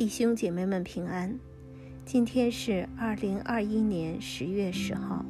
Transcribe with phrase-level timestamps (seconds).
[0.00, 1.38] 弟兄姐妹们平安，
[2.06, 5.22] 今天是二零二一年十月十号。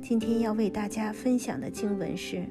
[0.00, 2.36] 今天要为大家分享的经文是《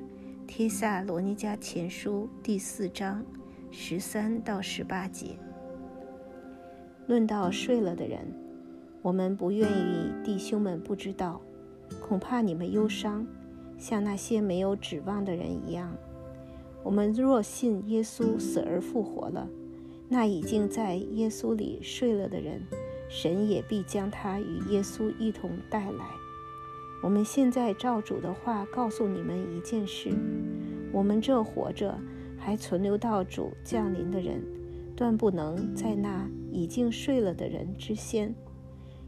[0.46, 3.23] 帖萨罗尼迦前书》第四章
[3.71, 5.38] 十三到十八节。
[7.08, 8.28] 论到睡了的人，
[9.02, 11.39] 我们不愿意弟兄们不知道，
[12.02, 13.26] 恐怕你们忧伤，
[13.78, 15.96] 像那些没有指望的人一样。
[16.84, 19.48] 我们若信耶稣死而复活了。
[20.09, 22.61] 那已经在耶稣里睡了的人，
[23.09, 26.05] 神也必将他与耶稣一同带来。
[27.03, 30.09] 我们现在照主的话告诉你们一件事：
[30.91, 31.95] 我们这活着
[32.38, 34.41] 还存留到主降临的人，
[34.95, 38.33] 断不能在那已经睡了的人之先，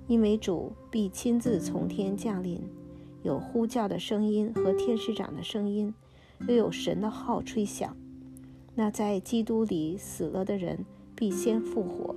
[0.05, 2.61] 因为主必亲自从天降临，
[3.23, 5.93] 有呼叫的声音和天使长的声音，
[6.47, 7.95] 又有神的号吹响。
[8.79, 12.15] 那在基督里死了的人必先复活，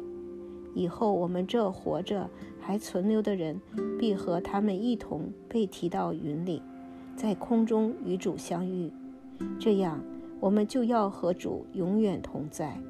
[0.76, 3.60] 以后我们这活着还存留的人
[3.98, 6.62] 必和他们一同被提到云里，
[7.16, 8.92] 在空中与主相遇。
[9.58, 10.00] 这样，
[10.38, 12.80] 我们就要和主永远同在。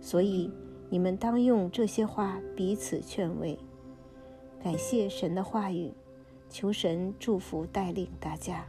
[0.00, 0.50] 所以，
[0.90, 3.56] 你们当用这些话彼此劝慰。
[4.60, 5.92] 感谢神的话语，
[6.50, 8.66] 求神祝福带领大家。